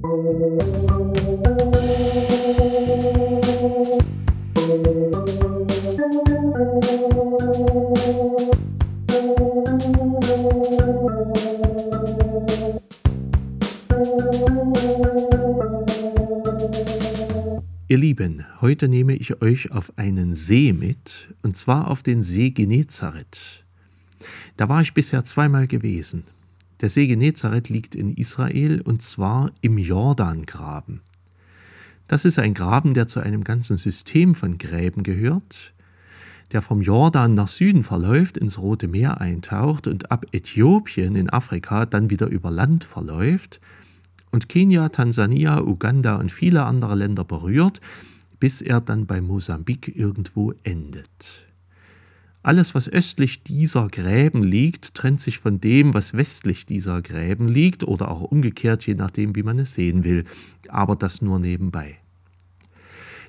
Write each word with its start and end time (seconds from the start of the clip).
Ihr 0.00 0.06
Lieben, 17.88 18.44
heute 18.60 18.88
nehme 18.88 19.16
ich 19.16 19.42
euch 19.42 19.72
auf 19.72 19.92
einen 19.96 20.36
See 20.36 20.72
mit, 20.72 21.34
und 21.42 21.56
zwar 21.56 21.88
auf 21.88 22.04
den 22.04 22.22
See 22.22 22.50
Genezareth. 22.50 23.64
Da 24.56 24.68
war 24.68 24.80
ich 24.80 24.94
bisher 24.94 25.24
zweimal 25.24 25.66
gewesen. 25.66 26.22
Der 26.80 26.90
See 26.90 27.06
Genezareth 27.06 27.68
liegt 27.68 27.94
in 27.94 28.10
Israel 28.10 28.80
und 28.82 29.02
zwar 29.02 29.50
im 29.60 29.78
Jordangraben. 29.78 31.00
Das 32.06 32.24
ist 32.24 32.38
ein 32.38 32.54
Graben, 32.54 32.94
der 32.94 33.06
zu 33.06 33.20
einem 33.20 33.44
ganzen 33.44 33.78
System 33.78 34.34
von 34.34 34.58
Gräben 34.58 35.02
gehört, 35.02 35.74
der 36.52 36.62
vom 36.62 36.80
Jordan 36.80 37.34
nach 37.34 37.48
Süden 37.48 37.84
verläuft, 37.84 38.38
ins 38.38 38.58
Rote 38.58 38.88
Meer 38.88 39.20
eintaucht 39.20 39.86
und 39.86 40.10
ab 40.10 40.24
Äthiopien 40.32 41.16
in 41.16 41.28
Afrika 41.30 41.84
dann 41.84 42.10
wieder 42.10 42.26
über 42.28 42.50
Land 42.50 42.84
verläuft– 42.84 43.60
und 44.30 44.48
Kenia, 44.48 44.88
Tansania, 44.88 45.60
Uganda 45.60 46.16
und 46.16 46.32
viele 46.32 46.64
andere 46.64 46.94
Länder 46.94 47.24
berührt, 47.24 47.80
bis 48.40 48.62
er 48.62 48.80
dann 48.80 49.06
bei 49.06 49.20
Mosambik 49.20 49.96
irgendwo 49.96 50.52
endet. 50.62 51.47
Alles, 52.48 52.74
was 52.74 52.88
östlich 52.88 53.42
dieser 53.42 53.88
Gräben 53.88 54.42
liegt, 54.42 54.94
trennt 54.94 55.20
sich 55.20 55.38
von 55.38 55.60
dem, 55.60 55.92
was 55.92 56.14
westlich 56.14 56.64
dieser 56.64 57.02
Gräben 57.02 57.46
liegt 57.46 57.84
oder 57.84 58.10
auch 58.10 58.22
umgekehrt, 58.22 58.86
je 58.86 58.94
nachdem, 58.94 59.36
wie 59.36 59.42
man 59.42 59.58
es 59.58 59.74
sehen 59.74 60.02
will, 60.02 60.24
aber 60.66 60.96
das 60.96 61.20
nur 61.20 61.38
nebenbei. 61.38 61.98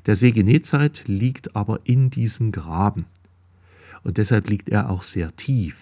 Der 0.06 0.16
See 0.16 0.32
Genezareth 0.32 1.10
liegt 1.10 1.54
aber 1.58 1.82
in 1.84 2.10
diesem 2.10 2.54
Graben 2.54 3.08
und 4.06 4.18
deshalb 4.20 4.50
liegt 4.50 4.70
er 4.70 4.90
auch 4.90 5.04
sehr 5.04 5.36
tief. 5.36 5.76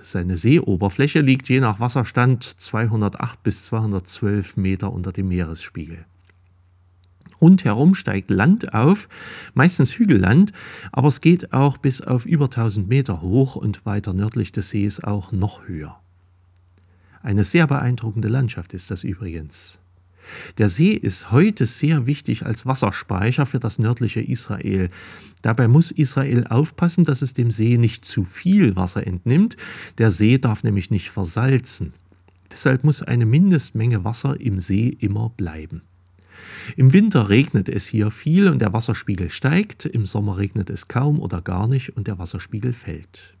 Seine 0.00 0.36
Seeoberfläche 0.36 1.20
liegt 1.20 1.48
je 1.48 1.58
nach 1.58 1.80
Wasserstand 1.80 2.44
208 2.44 3.42
bis 3.42 3.64
212 3.64 4.56
Meter 4.56 4.92
unter 4.92 5.10
dem 5.10 5.26
Meeresspiegel. 5.26 6.04
Rundherum 7.40 7.94
steigt 7.94 8.30
Land 8.30 8.74
auf, 8.74 9.08
meistens 9.54 9.92
Hügelland, 9.92 10.52
aber 10.92 11.08
es 11.08 11.20
geht 11.20 11.52
auch 11.52 11.78
bis 11.78 12.00
auf 12.00 12.26
über 12.26 12.46
1000 12.46 12.88
Meter 12.88 13.20
hoch 13.20 13.56
und 13.56 13.86
weiter 13.86 14.12
nördlich 14.12 14.52
des 14.52 14.70
Sees 14.70 15.02
auch 15.02 15.32
noch 15.32 15.66
höher. 15.66 15.98
Eine 17.22 17.44
sehr 17.44 17.66
beeindruckende 17.66 18.28
Landschaft 18.28 18.74
ist 18.74 18.90
das 18.90 19.02
übrigens. 19.02 19.78
Der 20.58 20.68
See 20.68 20.92
ist 20.92 21.32
heute 21.32 21.66
sehr 21.66 22.06
wichtig 22.06 22.46
als 22.46 22.66
Wasserspeicher 22.66 23.46
für 23.46 23.58
das 23.58 23.78
nördliche 23.78 24.20
Israel. 24.20 24.90
Dabei 25.42 25.68
muss 25.68 25.90
Israel 25.90 26.46
aufpassen, 26.46 27.04
dass 27.04 27.22
es 27.22 27.34
dem 27.34 27.50
See 27.50 27.76
nicht 27.76 28.04
zu 28.04 28.24
viel 28.24 28.76
Wasser 28.76 29.06
entnimmt. 29.06 29.56
Der 29.98 30.10
See 30.10 30.38
darf 30.38 30.64
nämlich 30.64 30.90
nicht 30.90 31.10
versalzen. 31.10 31.92
Deshalb 32.50 32.84
muss 32.84 33.02
eine 33.02 33.26
Mindestmenge 33.26 34.04
Wasser 34.04 34.40
im 34.40 34.60
See 34.60 34.96
immer 35.00 35.30
bleiben. 35.30 35.82
Im 36.76 36.92
Winter 36.92 37.28
regnet 37.28 37.68
es 37.68 37.86
hier 37.86 38.10
viel 38.10 38.48
und 38.48 38.60
der 38.60 38.72
Wasserspiegel 38.72 39.30
steigt, 39.30 39.84
im 39.84 40.06
Sommer 40.06 40.38
regnet 40.38 40.70
es 40.70 40.88
kaum 40.88 41.20
oder 41.20 41.40
gar 41.40 41.68
nicht 41.68 41.96
und 41.96 42.06
der 42.06 42.18
Wasserspiegel 42.18 42.72
fällt. 42.72 43.34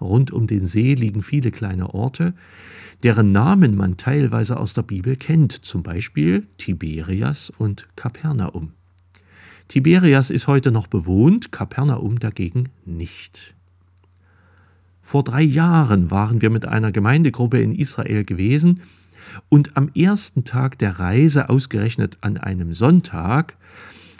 Rund 0.00 0.32
um 0.32 0.46
den 0.46 0.66
See 0.66 0.94
liegen 0.94 1.22
viele 1.22 1.50
kleine 1.50 1.94
Orte, 1.94 2.34
deren 3.02 3.32
Namen 3.32 3.76
man 3.76 3.96
teilweise 3.96 4.58
aus 4.58 4.74
der 4.74 4.82
Bibel 4.82 5.16
kennt, 5.16 5.52
zum 5.52 5.82
Beispiel 5.82 6.46
Tiberias 6.58 7.50
und 7.50 7.88
Kapernaum. 7.96 8.72
Tiberias 9.68 10.30
ist 10.30 10.48
heute 10.48 10.70
noch 10.70 10.86
bewohnt, 10.86 11.52
Kapernaum 11.52 12.18
dagegen 12.18 12.68
nicht. 12.84 13.54
Vor 15.02 15.24
drei 15.24 15.42
Jahren 15.42 16.10
waren 16.10 16.42
wir 16.42 16.50
mit 16.50 16.66
einer 16.66 16.92
Gemeindegruppe 16.92 17.60
in 17.60 17.74
Israel 17.74 18.24
gewesen 18.24 18.80
und 19.48 19.76
am 19.76 19.88
ersten 19.94 20.44
Tag 20.44 20.78
der 20.78 20.98
Reise, 20.98 21.48
ausgerechnet 21.48 22.18
an 22.20 22.36
einem 22.36 22.74
Sonntag, 22.74 23.56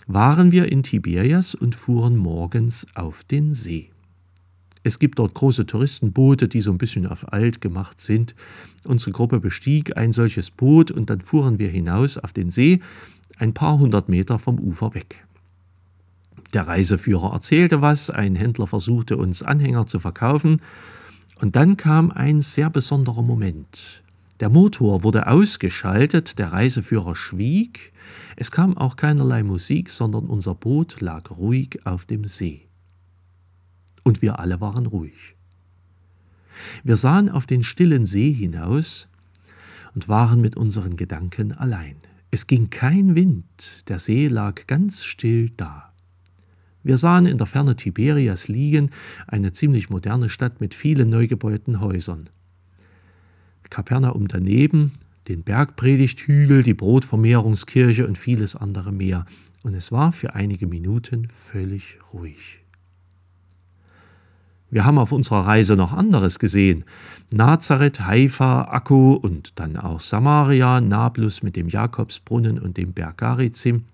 waren 0.06 0.52
wir 0.52 0.70
in 0.70 0.82
Tiberias 0.82 1.54
und 1.54 1.74
fuhren 1.74 2.16
morgens 2.16 2.86
auf 2.94 3.24
den 3.24 3.54
See. 3.54 3.90
Es 4.82 4.98
gibt 4.98 5.18
dort 5.18 5.34
große 5.34 5.66
Touristenboote, 5.66 6.48
die 6.48 6.60
so 6.60 6.72
ein 6.72 6.78
bisschen 6.78 7.06
auf 7.06 7.32
alt 7.32 7.60
gemacht 7.60 8.00
sind. 8.00 8.34
Unsere 8.84 9.12
Gruppe 9.12 9.38
bestieg 9.38 9.96
ein 9.96 10.12
solches 10.12 10.50
Boot 10.50 10.90
und 10.90 11.08
dann 11.08 11.20
fuhren 11.20 11.58
wir 11.58 11.68
hinaus 11.68 12.18
auf 12.18 12.32
den 12.32 12.50
See, 12.50 12.80
ein 13.38 13.54
paar 13.54 13.78
hundert 13.78 14.08
Meter 14.08 14.38
vom 14.38 14.58
Ufer 14.58 14.94
weg. 14.94 15.24
Der 16.52 16.66
Reiseführer 16.68 17.32
erzählte 17.32 17.80
was, 17.80 18.10
ein 18.10 18.34
Händler 18.34 18.66
versuchte 18.66 19.16
uns 19.16 19.42
Anhänger 19.42 19.86
zu 19.86 19.98
verkaufen, 19.98 20.60
und 21.40 21.56
dann 21.56 21.76
kam 21.76 22.10
ein 22.10 22.40
sehr 22.40 22.70
besonderer 22.70 23.22
Moment. 23.22 24.02
Der 24.42 24.50
Motor 24.50 25.04
wurde 25.04 25.28
ausgeschaltet, 25.28 26.40
der 26.40 26.50
Reiseführer 26.50 27.14
schwieg, 27.14 27.92
es 28.34 28.50
kam 28.50 28.76
auch 28.76 28.96
keinerlei 28.96 29.44
Musik, 29.44 29.88
sondern 29.88 30.26
unser 30.26 30.56
Boot 30.56 31.00
lag 31.00 31.30
ruhig 31.30 31.86
auf 31.86 32.06
dem 32.06 32.24
See 32.24 32.66
und 34.02 34.20
wir 34.20 34.40
alle 34.40 34.60
waren 34.60 34.86
ruhig. 34.86 35.36
Wir 36.82 36.96
sahen 36.96 37.28
auf 37.28 37.46
den 37.46 37.62
stillen 37.62 38.04
See 38.04 38.32
hinaus 38.32 39.06
und 39.94 40.08
waren 40.08 40.40
mit 40.40 40.56
unseren 40.56 40.96
Gedanken 40.96 41.52
allein. 41.52 41.94
Es 42.32 42.48
ging 42.48 42.68
kein 42.68 43.14
Wind, 43.14 43.84
der 43.86 44.00
See 44.00 44.26
lag 44.26 44.66
ganz 44.66 45.04
still 45.04 45.50
da. 45.50 45.92
Wir 46.82 46.96
sahen 46.96 47.26
in 47.26 47.38
der 47.38 47.46
Ferne 47.46 47.76
Tiberias 47.76 48.48
liegen, 48.48 48.90
eine 49.28 49.52
ziemlich 49.52 49.88
moderne 49.88 50.28
Stadt 50.28 50.60
mit 50.60 50.74
vielen 50.74 51.10
neu 51.10 51.28
gebauten 51.28 51.80
Häusern. 51.80 52.28
Kapernaum 53.72 54.28
daneben, 54.28 54.92
den 55.28 55.44
Bergpredigthügel, 55.44 56.62
die 56.62 56.74
Brotvermehrungskirche 56.74 58.06
und 58.06 58.18
vieles 58.18 58.54
andere 58.54 58.92
mehr. 58.92 59.24
Und 59.62 59.72
es 59.74 59.90
war 59.90 60.12
für 60.12 60.34
einige 60.34 60.66
Minuten 60.66 61.28
völlig 61.28 61.98
ruhig. 62.12 62.58
Wir 64.70 64.84
haben 64.84 64.98
auf 64.98 65.10
unserer 65.10 65.46
Reise 65.46 65.74
noch 65.76 65.94
anderes 65.94 66.38
gesehen. 66.38 66.84
Nazareth, 67.32 68.00
Haifa, 68.06 68.64
Akku 68.64 69.14
und 69.14 69.58
dann 69.58 69.78
auch 69.78 70.00
Samaria, 70.00 70.82
Nablus 70.82 71.42
mit 71.42 71.56
dem 71.56 71.68
Jakobsbrunnen 71.68 72.58
und 72.58 72.76
dem 72.76 72.92
Berg 72.92 73.18
Garizim. 73.18 73.84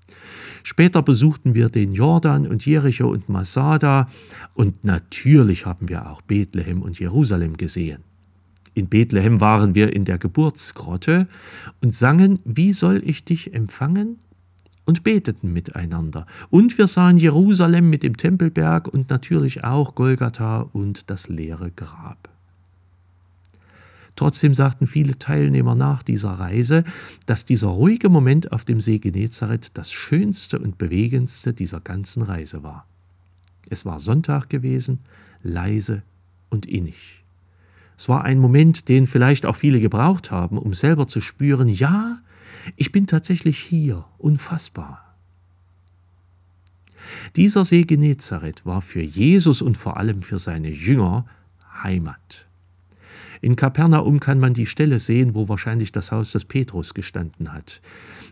Später 0.64 1.02
besuchten 1.02 1.54
wir 1.54 1.68
den 1.68 1.92
Jordan 1.92 2.48
und 2.48 2.66
Jericho 2.66 3.08
und 3.08 3.28
Masada 3.28 4.08
und 4.54 4.82
natürlich 4.84 5.66
haben 5.66 5.88
wir 5.88 6.10
auch 6.10 6.22
Bethlehem 6.22 6.82
und 6.82 6.98
Jerusalem 6.98 7.56
gesehen. 7.56 8.07
In 8.74 8.88
Bethlehem 8.88 9.40
waren 9.40 9.74
wir 9.74 9.92
in 9.92 10.04
der 10.04 10.18
Geburtsgrotte 10.18 11.26
und 11.82 11.94
sangen 11.94 12.40
Wie 12.44 12.72
soll 12.72 13.02
ich 13.04 13.24
dich 13.24 13.54
empfangen? 13.54 14.18
und 14.88 15.04
beteten 15.04 15.52
miteinander. 15.52 16.26
Und 16.48 16.78
wir 16.78 16.88
sahen 16.88 17.18
Jerusalem 17.18 17.90
mit 17.90 18.02
dem 18.02 18.16
Tempelberg 18.16 18.88
und 18.88 19.10
natürlich 19.10 19.62
auch 19.62 19.94
Golgatha 19.94 20.62
und 20.72 21.10
das 21.10 21.28
leere 21.28 21.70
Grab. 21.70 22.30
Trotzdem 24.16 24.54
sagten 24.54 24.86
viele 24.86 25.18
Teilnehmer 25.18 25.74
nach 25.74 26.02
dieser 26.02 26.30
Reise, 26.30 26.84
dass 27.26 27.44
dieser 27.44 27.68
ruhige 27.68 28.08
Moment 28.08 28.50
auf 28.50 28.64
dem 28.64 28.80
See 28.80 28.98
Genezareth 28.98 29.72
das 29.74 29.92
schönste 29.92 30.58
und 30.58 30.78
bewegendste 30.78 31.52
dieser 31.52 31.80
ganzen 31.80 32.22
Reise 32.22 32.62
war. 32.62 32.86
Es 33.68 33.84
war 33.84 34.00
Sonntag 34.00 34.48
gewesen, 34.48 35.00
leise 35.42 36.02
und 36.48 36.64
innig. 36.64 37.17
Es 37.98 38.08
war 38.08 38.24
ein 38.24 38.38
Moment, 38.38 38.88
den 38.88 39.08
vielleicht 39.08 39.44
auch 39.44 39.56
viele 39.56 39.80
gebraucht 39.80 40.30
haben, 40.30 40.56
um 40.56 40.72
selber 40.72 41.08
zu 41.08 41.20
spüren, 41.20 41.68
ja, 41.68 42.20
ich 42.76 42.92
bin 42.92 43.08
tatsächlich 43.08 43.58
hier, 43.58 44.04
unfassbar. 44.18 45.16
Dieser 47.34 47.64
See 47.64 47.82
Genezareth 47.82 48.64
war 48.64 48.82
für 48.82 49.02
Jesus 49.02 49.62
und 49.62 49.76
vor 49.76 49.96
allem 49.96 50.22
für 50.22 50.38
seine 50.38 50.70
Jünger 50.70 51.26
Heimat. 51.82 52.46
In 53.40 53.56
Kapernaum 53.56 54.20
kann 54.20 54.38
man 54.38 54.54
die 54.54 54.66
Stelle 54.66 55.00
sehen, 55.00 55.34
wo 55.34 55.48
wahrscheinlich 55.48 55.90
das 55.90 56.12
Haus 56.12 56.32
des 56.32 56.44
Petrus 56.44 56.94
gestanden 56.94 57.52
hat. 57.52 57.80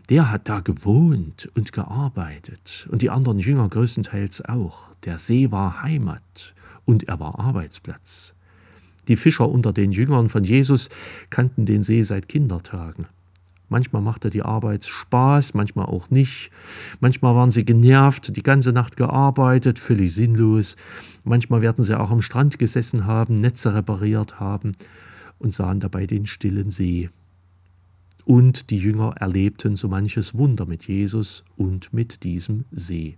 Der 0.09 0.31
hat 0.31 0.47
da 0.47 0.61
gewohnt 0.61 1.49
und 1.55 1.73
gearbeitet 1.73 2.87
und 2.89 3.01
die 3.01 3.09
anderen 3.09 3.39
Jünger 3.39 3.67
größtenteils 3.67 4.45
auch. 4.45 4.95
Der 5.03 5.19
See 5.19 5.51
war 5.51 5.81
Heimat 5.81 6.53
und 6.85 7.03
er 7.03 7.19
war 7.19 7.39
Arbeitsplatz. 7.39 8.36
Die 9.07 9.15
Fischer 9.15 9.49
unter 9.49 9.73
den 9.73 9.91
Jüngern 9.91 10.29
von 10.29 10.43
Jesus 10.43 10.89
kannten 11.29 11.65
den 11.65 11.81
See 11.81 12.01
seit 12.01 12.27
Kindertagen. 12.27 13.07
Manchmal 13.69 14.01
machte 14.01 14.29
die 14.29 14.43
Arbeit 14.43 14.85
Spaß, 14.85 15.53
manchmal 15.53 15.87
auch 15.87 16.09
nicht. 16.09 16.51
Manchmal 17.01 17.35
waren 17.35 17.51
sie 17.51 17.65
genervt, 17.65 18.35
die 18.35 18.43
ganze 18.43 18.71
Nacht 18.71 18.95
gearbeitet, 18.95 19.77
völlig 19.77 20.13
sinnlos. 20.13 20.77
Manchmal 21.25 21.61
werden 21.61 21.83
sie 21.83 21.99
auch 21.99 22.11
am 22.11 22.21
Strand 22.21 22.59
gesessen 22.59 23.05
haben, 23.05 23.35
Netze 23.35 23.73
repariert 23.73 24.39
haben 24.39 24.71
und 25.39 25.53
sahen 25.53 25.81
dabei 25.81 26.05
den 26.05 26.25
stillen 26.25 26.69
See. 26.69 27.09
Und 28.23 28.69
die 28.69 28.77
Jünger 28.77 29.15
erlebten 29.17 29.75
so 29.75 29.87
manches 29.89 30.33
Wunder 30.33 30.65
mit 30.65 30.87
Jesus 30.87 31.43
und 31.57 31.93
mit 31.93 32.23
diesem 32.23 32.65
See. 32.71 33.17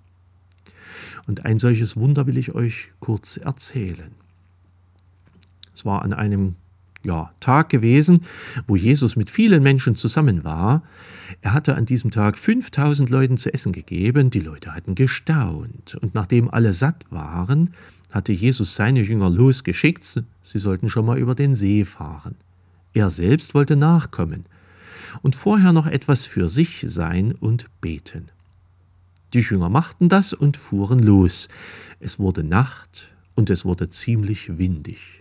Und 1.27 1.45
ein 1.45 1.59
solches 1.59 1.95
Wunder 1.95 2.25
will 2.25 2.37
ich 2.37 2.53
euch 2.55 2.89
kurz 2.99 3.37
erzählen. 3.37 4.11
Es 5.79 5.85
war 5.85 6.01
an 6.01 6.11
einem 6.11 6.55
ja, 7.05 7.31
Tag 7.39 7.69
gewesen, 7.69 8.25
wo 8.67 8.75
Jesus 8.75 9.15
mit 9.15 9.29
vielen 9.29 9.63
Menschen 9.63 9.95
zusammen 9.95 10.43
war. 10.43 10.83
Er 11.39 11.53
hatte 11.53 11.75
an 11.75 11.85
diesem 11.85 12.11
Tag 12.11 12.37
5000 12.37 13.09
Leuten 13.09 13.37
zu 13.37 13.53
essen 13.53 13.71
gegeben. 13.71 14.29
Die 14.29 14.41
Leute 14.41 14.75
hatten 14.75 14.93
gestaunt. 14.93 15.95
Und 16.01 16.15
nachdem 16.15 16.49
alle 16.49 16.73
satt 16.73 17.05
waren, 17.11 17.69
hatte 18.11 18.33
Jesus 18.33 18.75
seine 18.75 19.01
Jünger 19.01 19.29
losgeschickt, 19.29 20.03
sie 20.03 20.59
sollten 20.59 20.89
schon 20.89 21.05
mal 21.05 21.17
über 21.17 21.33
den 21.33 21.55
See 21.55 21.85
fahren. 21.85 22.35
Er 22.93 23.09
selbst 23.09 23.53
wollte 23.53 23.77
nachkommen 23.77 24.47
und 25.21 25.33
vorher 25.33 25.71
noch 25.71 25.87
etwas 25.87 26.25
für 26.25 26.49
sich 26.49 26.83
sein 26.89 27.31
und 27.31 27.67
beten. 27.79 28.31
Die 29.33 29.39
Jünger 29.39 29.69
machten 29.69 30.09
das 30.09 30.33
und 30.33 30.57
fuhren 30.57 30.99
los. 30.99 31.47
Es 32.01 32.19
wurde 32.19 32.43
Nacht 32.43 33.15
und 33.35 33.49
es 33.49 33.63
wurde 33.63 33.87
ziemlich 33.89 34.57
windig. 34.57 35.18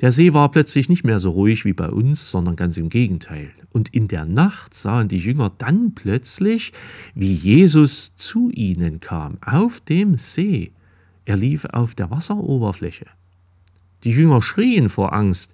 Der 0.00 0.12
See 0.12 0.32
war 0.32 0.50
plötzlich 0.50 0.88
nicht 0.88 1.04
mehr 1.04 1.20
so 1.20 1.30
ruhig 1.30 1.64
wie 1.64 1.72
bei 1.72 1.90
uns, 1.90 2.30
sondern 2.30 2.56
ganz 2.56 2.76
im 2.76 2.88
Gegenteil. 2.88 3.50
Und 3.70 3.92
in 3.94 4.08
der 4.08 4.24
Nacht 4.24 4.74
sahen 4.74 5.08
die 5.08 5.18
Jünger 5.18 5.52
dann 5.58 5.94
plötzlich, 5.94 6.72
wie 7.14 7.32
Jesus 7.32 8.14
zu 8.16 8.50
ihnen 8.50 9.00
kam, 9.00 9.38
auf 9.40 9.80
dem 9.80 10.18
See. 10.18 10.72
Er 11.24 11.36
lief 11.36 11.64
auf 11.66 11.94
der 11.94 12.10
Wasseroberfläche. 12.10 13.06
Die 14.04 14.12
Jünger 14.12 14.42
schrien 14.42 14.88
vor 14.88 15.12
Angst, 15.12 15.52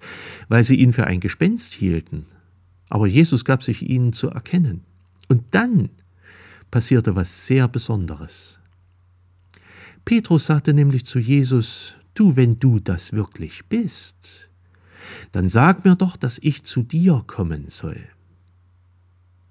weil 0.49 0.65
sie 0.65 0.77
ihn 0.77 0.93
für 0.93 1.07
ein 1.07 1.21
Gespenst 1.21 1.73
hielten. 1.73 2.27
Aber 2.89 3.07
Jesus 3.07 3.45
gab 3.45 3.63
sich 3.63 3.89
ihnen 3.89 4.13
zu 4.13 4.29
erkennen. 4.29 4.83
Und 5.29 5.45
dann 5.53 5.89
passierte 6.71 7.17
was 7.17 7.47
sehr 7.47 7.69
Besonderes. 7.69 8.61
Petrus 10.05 10.47
sagte 10.47 10.75
nämlich 10.75 11.07
zu 11.07 11.19
Jesus, 11.19 11.97
Du, 12.15 12.37
wenn 12.37 12.59
du 12.59 12.79
das 12.79 13.13
wirklich 13.13 13.65
bist, 13.67 14.51
dann 15.33 15.49
sag 15.49 15.85
mir 15.85 15.97
doch, 15.97 16.17
dass 16.17 16.39
ich 16.39 16.65
zu 16.65 16.83
dir 16.83 17.25
kommen 17.27 17.69
soll. 17.69 18.01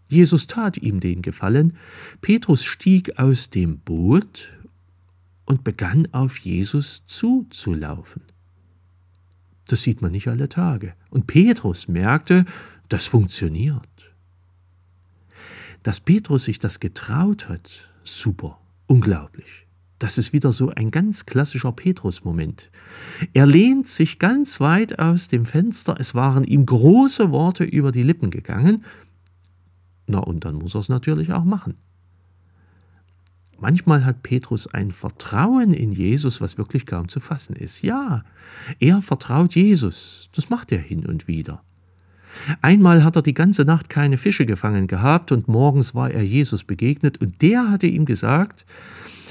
Jesus 0.08 0.48
tat 0.48 0.78
ihm 0.78 1.00
den 1.00 1.22
Gefallen, 1.22 1.78
Petrus 2.20 2.64
stieg 2.64 3.18
aus 3.18 3.50
dem 3.50 3.80
Boot 3.80 4.52
und 5.46 5.64
begann 5.64 6.08
auf 6.12 6.38
Jesus 6.38 7.04
zuzulaufen. 7.08 8.22
Das 9.68 9.84
sieht 9.84 10.02
man 10.02 10.12
nicht 10.12 10.28
alle 10.28 10.50
Tage. 10.50 10.94
Und 11.10 11.28
Petrus 11.28 11.88
merkte, 11.88 12.46
das 12.90 13.06
funktioniert. 13.06 13.88
Dass 15.82 16.02
Petrus 16.02 16.44
sich 16.44 16.60
das 16.60 16.82
getraut 16.82 17.48
hat, 17.48 17.90
super, 18.04 18.60
unglaublich. 18.88 19.66
Das 20.02 20.18
ist 20.18 20.34
wieder 20.34 20.52
so 20.52 20.72
ein 20.72 20.90
ganz 20.90 21.28
klassischer 21.28 21.72
Petrus-Moment. 21.72 22.72
Er 23.34 23.46
lehnt 23.46 23.86
sich 23.86 24.18
ganz 24.18 24.60
weit 24.60 24.98
aus 24.98 25.28
dem 25.28 25.46
Fenster, 25.46 25.96
es 26.00 26.16
waren 26.16 26.44
ihm 26.44 26.66
große 26.66 27.30
Worte 27.30 27.66
über 27.66 27.92
die 27.92 28.02
Lippen 28.02 28.32
gegangen. 28.32 28.84
Na, 30.08 30.18
und 30.18 30.44
dann 30.44 30.56
muss 30.56 30.74
er 30.74 30.80
es 30.80 30.90
natürlich 30.90 31.32
auch 31.34 31.44
machen. 31.44 31.76
Manchmal 33.60 34.04
hat 34.04 34.24
Petrus 34.24 34.66
ein 34.66 34.90
Vertrauen 34.90 35.72
in 35.72 35.92
Jesus, 35.92 36.42
was 36.42 36.58
wirklich 36.58 36.88
kaum 36.88 37.08
zu 37.08 37.20
fassen 37.20 37.56
ist. 37.56 37.84
Ja, 37.84 38.24
er 38.80 39.04
vertraut 39.04 39.54
Jesus. 39.54 40.32
Das 40.34 40.50
macht 40.50 40.72
er 40.72 40.80
hin 40.80 41.06
und 41.06 41.28
wieder. 41.28 41.62
Einmal 42.62 43.04
hat 43.04 43.16
er 43.16 43.22
die 43.22 43.34
ganze 43.34 43.66
Nacht 43.66 43.90
keine 43.90 44.18
Fische 44.18 44.46
gefangen 44.46 44.88
gehabt 44.88 45.32
und 45.32 45.48
morgens 45.48 45.96
war 45.96 46.12
er 46.12 46.24
Jesus 46.24 46.64
begegnet 46.64 47.20
und 47.20 47.42
der 47.42 47.70
hatte 47.70 47.88
ihm 47.88 48.06
gesagt, 48.06 48.66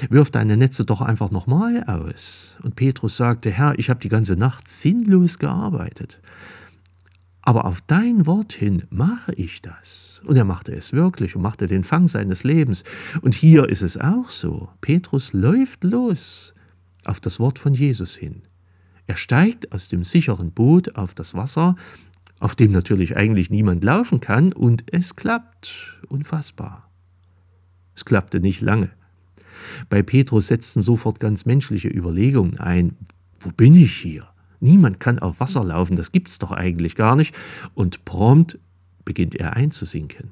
wirf 0.09 0.31
deine 0.31 0.57
Netze 0.57 0.85
doch 0.85 1.01
einfach 1.01 1.31
nochmal 1.31 1.83
aus. 1.85 2.57
Und 2.63 2.75
Petrus 2.75 3.17
sagte, 3.17 3.51
Herr, 3.51 3.77
ich 3.77 3.89
habe 3.89 3.99
die 3.99 4.09
ganze 4.09 4.35
Nacht 4.35 4.67
sinnlos 4.67 5.39
gearbeitet. 5.39 6.19
Aber 7.43 7.65
auf 7.65 7.81
dein 7.81 8.27
Wort 8.27 8.53
hin 8.53 8.83
mache 8.91 9.33
ich 9.33 9.61
das. 9.61 10.21
Und 10.25 10.37
er 10.37 10.45
machte 10.45 10.73
es 10.73 10.93
wirklich 10.93 11.35
und 11.35 11.41
machte 11.41 11.67
den 11.67 11.83
Fang 11.83 12.07
seines 12.07 12.43
Lebens. 12.43 12.83
Und 13.21 13.33
hier 13.33 13.67
ist 13.67 13.81
es 13.81 13.97
auch 13.97 14.29
so. 14.29 14.69
Petrus 14.79 15.33
läuft 15.33 15.83
los 15.83 16.53
auf 17.03 17.19
das 17.19 17.39
Wort 17.39 17.57
von 17.57 17.73
Jesus 17.73 18.15
hin. 18.15 18.43
Er 19.07 19.17
steigt 19.17 19.71
aus 19.71 19.89
dem 19.89 20.03
sicheren 20.03 20.51
Boot 20.51 20.95
auf 20.95 21.15
das 21.15 21.33
Wasser, 21.33 21.75
auf 22.41 22.55
dem 22.55 22.71
natürlich 22.71 23.15
eigentlich 23.15 23.49
niemand 23.49 23.83
laufen 23.83 24.19
kann, 24.19 24.51
und 24.51 24.83
es 24.91 25.15
klappt. 25.15 25.99
Unfassbar. 26.09 26.89
Es 27.95 28.03
klappte 28.03 28.39
nicht 28.39 28.61
lange. 28.61 28.89
Bei 29.89 30.01
Petrus 30.01 30.47
setzten 30.47 30.81
sofort 30.81 31.19
ganz 31.19 31.45
menschliche 31.45 31.87
Überlegungen 31.87 32.59
ein. 32.59 32.97
Wo 33.39 33.51
bin 33.51 33.75
ich 33.75 33.93
hier? 33.93 34.27
Niemand 34.59 34.99
kann 34.99 35.19
auf 35.19 35.39
Wasser 35.39 35.63
laufen, 35.63 35.95
das 35.95 36.11
gibt's 36.11 36.39
doch 36.39 36.51
eigentlich 36.51 36.95
gar 36.95 37.15
nicht. 37.15 37.35
Und 37.75 38.05
prompt 38.05 38.59
beginnt 39.05 39.35
er 39.35 39.55
einzusinken. 39.55 40.31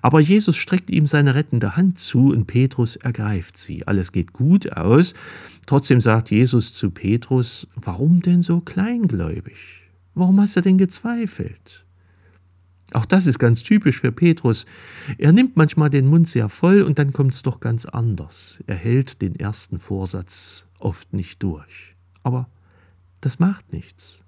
Aber 0.00 0.20
Jesus 0.20 0.56
streckt 0.56 0.88
ihm 0.88 1.06
seine 1.06 1.34
rettende 1.34 1.76
Hand 1.76 1.98
zu 1.98 2.28
und 2.28 2.46
Petrus 2.46 2.96
ergreift 2.96 3.58
sie. 3.58 3.86
Alles 3.86 4.12
geht 4.12 4.32
gut 4.32 4.72
aus. 4.72 5.14
Trotzdem 5.66 6.00
sagt 6.00 6.30
Jesus 6.30 6.72
zu 6.72 6.90
Petrus, 6.90 7.66
warum 7.74 8.22
denn 8.22 8.40
so 8.40 8.60
kleingläubig? 8.60 9.56
Warum 10.18 10.40
hast 10.40 10.56
du 10.56 10.60
denn 10.62 10.78
gezweifelt? 10.78 11.84
Auch 12.92 13.04
das 13.04 13.28
ist 13.28 13.38
ganz 13.38 13.62
typisch 13.62 14.00
für 14.00 14.10
Petrus. 14.10 14.66
Er 15.16 15.32
nimmt 15.32 15.56
manchmal 15.56 15.90
den 15.90 16.08
Mund 16.08 16.26
sehr 16.26 16.48
voll 16.48 16.82
und 16.82 16.98
dann 16.98 17.12
kommt 17.12 17.34
es 17.34 17.42
doch 17.42 17.60
ganz 17.60 17.84
anders. 17.84 18.62
Er 18.66 18.74
hält 18.74 19.22
den 19.22 19.36
ersten 19.36 19.78
Vorsatz 19.78 20.66
oft 20.80 21.12
nicht 21.12 21.40
durch. 21.42 21.94
Aber 22.24 22.48
das 23.20 23.38
macht 23.38 23.72
nichts. 23.72 24.24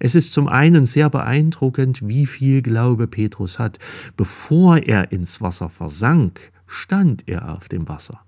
Es 0.00 0.16
ist 0.16 0.32
zum 0.32 0.48
einen 0.48 0.84
sehr 0.84 1.10
beeindruckend, 1.10 2.08
wie 2.08 2.26
viel 2.26 2.60
Glaube 2.60 3.06
Petrus 3.06 3.60
hat. 3.60 3.78
Bevor 4.16 4.78
er 4.78 5.12
ins 5.12 5.40
Wasser 5.40 5.68
versank, 5.68 6.40
stand 6.66 7.28
er 7.28 7.54
auf 7.54 7.68
dem 7.68 7.88
Wasser. 7.88 8.20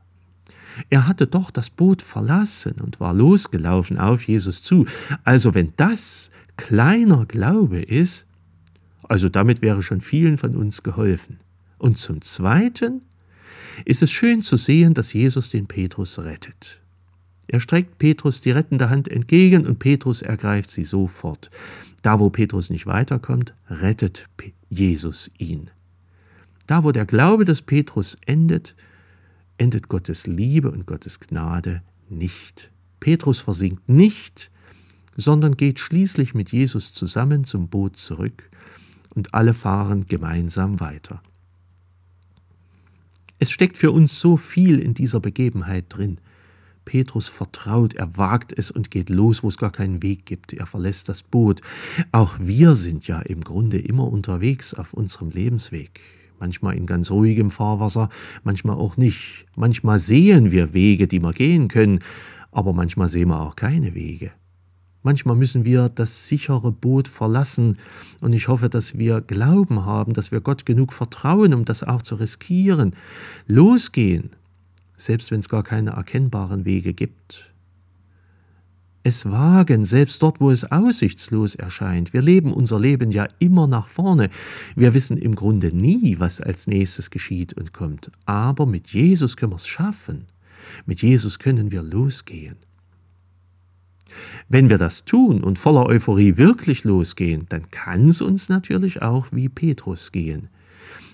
Er 0.89 1.07
hatte 1.09 1.27
doch 1.27 1.51
das 1.51 1.71
Boot 1.71 2.03
verlassen 2.03 2.81
und 2.81 3.01
war 3.01 3.13
losgelaufen 3.13 3.99
auf 3.99 4.23
Jesus 4.23 4.63
zu. 4.63 4.87
Also 5.25 5.55
wenn 5.55 5.73
das 5.77 6.31
kleiner 6.57 7.27
Glaube 7.27 7.81
ist, 7.81 8.27
also 9.03 9.29
damit 9.29 9.63
wäre 9.63 9.83
schon 9.83 10.01
vielen 10.01 10.39
von 10.39 10.57
uns 10.57 10.83
geholfen. 10.83 11.41
Und 11.79 11.99
zum 11.99 12.23
Zweiten 12.23 13.03
ist 13.85 14.03
es 14.03 14.11
schön 14.11 14.43
zu 14.43 14.57
sehen, 14.57 14.95
dass 14.95 15.13
Jesus 15.13 15.51
den 15.51 15.67
Petrus 15.67 16.19
rettet. 16.19 16.81
Er 17.47 17.61
streckt 17.61 17.99
Petrus 17.99 18.41
die 18.41 18.53
rettende 18.53 18.89
Hand 18.89 19.09
entgegen 19.09 19.67
und 19.67 19.79
Petrus 19.79 20.23
ergreift 20.23 20.71
sie 20.71 20.85
sofort. 20.85 21.51
Da, 22.03 22.19
wo 22.21 22.31
Petrus 22.31 22.71
nicht 22.71 22.87
weiterkommt, 22.87 23.55
rettet 23.69 24.29
Jesus 24.71 25.31
ihn. 25.39 25.71
Da, 26.67 26.85
wo 26.85 26.93
der 26.93 27.05
Glaube 27.05 27.45
des 27.45 27.63
Petrus 27.63 28.17
endet, 28.27 28.75
endet 29.59 29.89
Gottes 29.89 30.27
Liebe 30.27 30.71
und 30.71 30.87
Gottes 30.87 31.21
Gnade 31.21 31.83
nicht. 32.09 32.71
Petrus 33.01 33.41
versinkt 33.41 33.89
nicht, 33.89 34.51
sondern 35.17 35.57
geht 35.57 35.79
schließlich 35.79 36.35
mit 36.35 36.53
Jesus 36.53 36.93
zusammen 36.93 37.45
zum 37.45 37.69
Boot 37.69 37.97
zurück 37.97 38.51
und 39.11 39.35
alle 39.35 39.55
fahren 39.55 40.07
gemeinsam 40.07 40.81
weiter. 40.81 41.23
Es 43.39 43.51
steckt 43.51 43.79
für 43.79 43.91
uns 43.91 44.21
so 44.21 44.37
viel 44.37 44.79
in 44.79 44.95
dieser 44.95 45.21
Begebenheit 45.21 45.87
drin. 45.89 46.19
Petrus 46.85 47.29
vertraut, 47.29 47.95
er 47.95 48.17
wagt 48.17 48.53
es 48.57 48.71
und 48.71 48.91
geht 48.91 49.11
los, 49.11 49.43
wo 49.43 49.49
es 49.49 49.59
gar 49.59 49.73
keinen 49.73 50.03
Weg 50.03 50.27
gibt. 50.27 50.53
Er 50.53 50.67
verlässt 50.67 51.09
das 51.09 51.23
Boot. 51.23 51.61
Auch 52.13 52.37
wir 52.41 52.77
sind 52.77 53.07
ja 53.07 53.21
im 53.21 53.43
Grunde 53.43 53.79
immer 53.79 54.11
unterwegs 54.11 54.75
auf 54.75 54.93
unserem 54.93 55.31
Lebensweg. 55.31 56.01
Manchmal 56.39 56.77
in 56.77 56.87
ganz 56.87 57.11
ruhigem 57.11 57.51
Fahrwasser, 57.51 58.11
manchmal 58.43 58.77
auch 58.77 58.97
nicht. 58.97 59.47
Manchmal 59.57 59.99
sehen 59.99 60.51
wir 60.51 60.75
Wege, 60.75 61.07
die 61.07 61.21
wir 61.21 61.33
gehen 61.33 61.69
können, 61.69 62.01
aber 62.51 62.73
manchmal 62.73 63.09
sehen 63.09 63.29
wir 63.29 63.41
auch 63.41 63.57
keine 63.57 63.95
Wege. 63.95 64.33
Manchmal 65.05 65.37
müssen 65.37 65.67
wir 65.67 65.91
das 65.91 66.29
sichere 66.29 66.73
Boot 66.73 67.09
verlassen 67.09 67.77
und 68.23 68.33
ich 68.33 68.49
hoffe, 68.49 68.71
dass 68.71 68.97
wir 68.97 69.21
Glauben 69.21 69.85
haben, 69.85 70.15
dass 70.15 70.33
wir 70.33 70.41
Gott 70.41 70.65
genug 70.65 70.95
vertrauen, 70.95 71.53
um 71.53 71.67
das 71.67 71.83
auch 71.83 72.01
zu 72.01 72.15
riskieren. 72.15 72.97
Losgehen, 73.47 74.31
selbst 74.97 75.31
wenn 75.31 75.41
es 75.41 75.51
gar 75.51 75.63
keine 75.63 75.91
erkennbaren 75.91 76.65
Wege 76.65 76.95
gibt. 76.95 77.53
Es 79.03 79.27
wagen, 79.31 79.85
selbst 79.85 80.23
dort, 80.23 80.41
wo 80.41 80.51
es 80.51 80.73
aussichtslos 80.73 81.55
erscheint. 81.55 82.15
Wir 82.15 82.23
leben 82.23 82.55
unser 82.55 82.81
Leben 82.81 83.11
ja 83.11 83.29
immer 83.39 83.67
nach 83.67 83.89
vorne. 83.89 84.31
Wir 84.75 84.95
wissen 84.95 85.19
im 85.19 85.35
Grunde 85.35 85.77
nie, 85.77 86.19
was 86.19 86.41
als 86.41 86.67
nächstes 86.67 87.11
geschieht 87.11 87.53
und 87.53 87.75
kommt. 87.75 88.11
Aber 88.25 88.65
mit 88.65 88.89
Jesus 88.89 89.37
können 89.37 89.53
wir 89.53 89.57
es 89.57 89.67
schaffen. 89.67 90.25
Mit 90.87 91.03
Jesus 91.03 91.39
können 91.39 91.71
wir 91.71 91.83
losgehen. 91.83 92.57
Wenn 94.49 94.69
wir 94.69 94.79
das 94.79 95.05
tun 95.05 95.43
und 95.43 95.59
voller 95.59 95.87
Euphorie 95.87 96.37
wirklich 96.37 96.85
losgehen, 96.85 97.47
dann 97.49 97.71
kann 97.71 98.09
es 98.09 98.21
uns 98.21 98.49
natürlich 98.49 99.03
auch 99.03 99.27
wie 99.31 99.49
Petrus 99.49 100.13
gehen. 100.13 100.49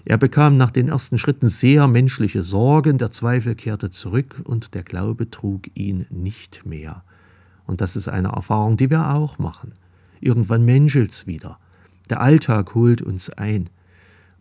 Er 0.05 0.17
bekam 0.17 0.57
nach 0.57 0.71
den 0.71 0.89
ersten 0.89 1.19
Schritten 1.19 1.49
sehr 1.49 1.87
menschliche 1.87 2.43
Sorgen, 2.43 2.99
der 2.99 3.11
Zweifel 3.11 3.55
kehrte 3.55 3.91
zurück 3.91 4.41
und 4.45 4.75
der 4.75 4.83
Glaube 4.83 5.31
trug 5.31 5.69
ihn 5.75 6.07
nicht 6.11 6.65
mehr. 6.65 7.05
Und 7.67 7.81
das 7.81 7.97
ist 7.97 8.09
eine 8.09 8.29
Erfahrung, 8.29 8.77
die 8.77 8.91
wir 8.91 9.15
auch 9.15 9.39
machen. 9.39 9.75
Irgendwann 10.21 10.65
menschelt's 10.65 11.27
wieder. 11.27 11.59
Der 12.09 12.21
Alltag 12.21 12.75
holt 12.75 13.03
uns 13.03 13.31
ein. 13.31 13.71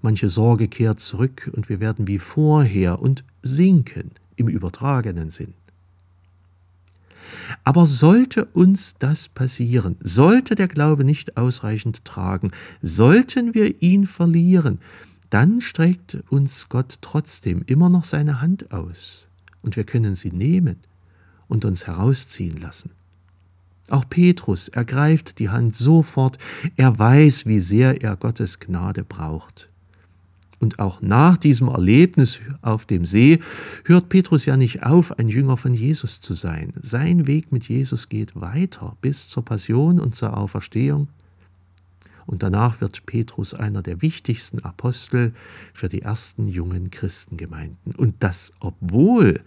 Manche 0.02 0.30
Sorge 0.30 0.68
kehrt 0.68 1.00
zurück 1.00 1.52
und 1.54 1.70
wir 1.70 1.80
werden 1.80 2.08
wie 2.08 2.20
vorher 2.20 3.02
und 3.02 3.24
sinken 3.44 4.12
im 4.38 4.48
übertragenen 4.48 5.30
Sinn. 5.30 5.54
Aber 7.64 7.86
sollte 7.86 8.46
uns 8.46 8.96
das 9.00 9.28
passieren, 9.28 9.98
sollte 10.02 10.56
der 10.56 10.68
Glaube 10.68 11.04
nicht 11.04 11.38
ausreichend 11.38 12.06
tragen, 12.06 12.52
sollten 12.82 13.54
wir 13.54 13.82
ihn 13.82 14.08
verlieren, 14.08 14.80
dann 15.30 15.62
streckt 15.62 16.18
uns 16.30 16.70
Gott 16.70 16.98
trotzdem 17.02 17.64
immer 17.66 17.90
noch 17.90 18.04
seine 18.04 18.42
Hand 18.42 18.72
aus 18.72 19.28
und 19.62 19.76
wir 19.76 19.84
können 19.84 20.16
sie 20.16 20.32
nehmen 20.32 20.78
und 21.48 21.66
uns 21.66 21.88
herausziehen 21.88 22.60
lassen. 22.60 22.92
Auch 23.90 24.08
Petrus 24.08 24.68
ergreift 24.68 25.40
die 25.40 25.50
Hand 25.50 25.76
sofort, 25.76 26.38
er 26.76 26.98
weiß, 26.98 27.46
wie 27.46 27.60
sehr 27.60 28.02
er 28.04 28.16
Gottes 28.16 28.60
Gnade 28.60 29.04
braucht. 29.04 29.69
Und 30.60 30.80
auch 30.80 31.02
nach 31.02 31.38
diesem 31.38 31.70
Erlebnis 31.70 32.42
auf 32.62 32.86
dem 32.86 33.06
See 33.06 33.40
hört 33.86 34.10
Petrus 34.10 34.46
ja 34.46 34.58
nicht 34.58 34.84
auf, 34.84 35.18
ein 35.18 35.30
Jünger 35.30 35.56
von 35.56 35.74
Jesus 35.74 36.20
zu 36.20 36.34
sein. 36.34 36.74
Sein 36.82 37.28
Weg 37.28 37.52
mit 37.52 37.70
Jesus 37.70 38.10
geht 38.10 38.40
weiter 38.40 38.98
bis 39.02 39.30
zur 39.30 39.46
Passion 39.46 40.00
und 40.00 40.16
zur 40.16 40.36
Auferstehung. 40.36 41.08
Und 42.26 42.44
danach 42.44 42.80
wird 42.82 43.06
Petrus 43.06 43.54
einer 43.54 43.82
der 43.82 44.02
wichtigsten 44.02 44.60
Apostel 44.60 45.34
für 45.74 45.90
die 45.90 46.04
ersten 46.04 46.48
jungen 46.48 46.92
Christengemeinden. 46.92 47.96
Und 47.96 48.16
das, 48.20 48.52
obwohl 48.60 49.40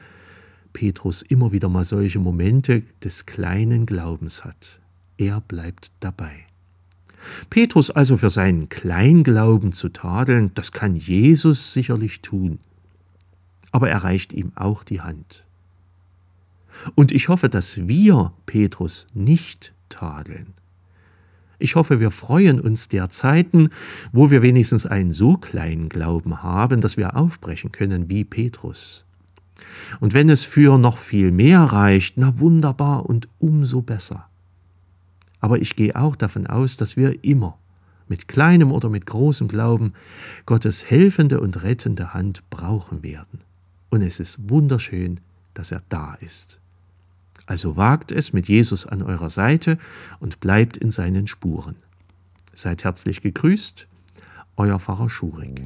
Petrus 0.73 1.23
immer 1.23 1.53
wieder 1.53 1.69
mal 1.69 1.85
solche 1.85 2.19
Momente 2.19 2.83
des 3.05 3.27
kleinen 3.27 3.87
Glaubens 3.87 4.45
hat. 4.45 4.81
Er 5.17 5.41
bleibt 5.41 5.93
dabei. 6.01 6.47
Petrus 7.51 7.91
also 7.91 8.17
für 8.17 8.31
seinen 8.31 8.69
Kleinglauben 8.69 9.73
zu 9.73 9.89
tadeln, 9.89 10.51
das 10.55 10.73
kann 10.73 10.97
Jesus 10.97 11.73
sicherlich 11.73 12.21
tun. 12.21 12.59
Aber 13.71 13.89
er 13.89 14.05
reicht 14.05 14.33
ihm 14.33 14.53
auch 14.55 14.85
die 14.85 15.01
Hand. 15.01 15.45
Und 16.95 17.13
ich 17.13 17.29
hoffe, 17.29 17.49
dass 17.49 17.87
wir 17.89 18.33
Petrus 18.47 19.07
nicht 19.15 19.73
tadeln. 19.89 20.55
Ich 21.59 21.77
hoffe, 21.77 22.01
wir 22.01 22.11
freuen 22.11 22.59
uns 22.61 22.89
der 22.89 23.09
Zeiten, 23.09 23.71
wo 24.11 24.31
wir 24.31 24.43
wenigstens 24.43 24.85
einen 24.85 25.13
so 25.13 25.37
kleinen 25.37 25.89
Glauben 25.89 26.43
haben, 26.43 26.81
dass 26.81 26.97
wir 26.97 27.17
aufbrechen 27.17 27.71
können 27.71 28.09
wie 28.09 28.25
Petrus. 28.25 29.05
Und 30.01 30.13
wenn 30.13 30.29
es 30.29 30.43
für 30.43 30.77
noch 30.77 30.99
viel 30.99 31.31
mehr 31.31 31.61
reicht, 31.61 32.17
na 32.17 32.39
wunderbar 32.41 33.07
und 33.07 33.29
umso 33.39 33.81
besser. 33.81 34.29
Aber 35.43 35.61
ich 35.61 35.77
gehe 35.77 35.95
auch 35.97 36.17
davon 36.17 36.47
aus, 36.47 36.77
dass 36.77 36.97
wir 36.97 37.23
immer, 37.25 37.59
mit 38.09 38.29
kleinem 38.29 38.73
oder 38.73 38.89
mit 38.89 39.05
großem 39.05 39.49
Glauben, 39.49 39.93
Gottes 40.47 40.89
helfende 40.89 41.41
und 41.41 41.63
rettende 41.63 42.15
Hand 42.15 42.49
brauchen 42.49 43.03
werden. 43.03 43.41
Und 43.91 44.03
es 44.03 44.21
ist 44.21 44.49
wunderschön, 44.49 45.21
dass 45.53 45.73
er 45.73 45.83
da 45.89 46.15
ist. 46.15 46.61
Also 47.45 47.77
wagt 47.77 48.13
es 48.13 48.33
mit 48.33 48.49
Jesus 48.49 48.87
an 48.87 49.03
eurer 49.03 49.31
Seite 49.31 49.79
und 50.21 50.41
bleibt 50.41 50.77
in 50.77 50.91
seinen 50.91 51.27
Spuren. 51.27 51.75
Seid 52.55 52.85
herzlich 52.85 53.21
gegrüßt, 53.21 53.89
euer 54.57 54.79
Pfarrer 54.79 55.11
Schurig. 55.11 55.61